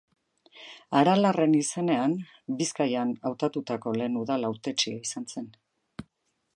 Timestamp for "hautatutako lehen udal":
3.31-4.49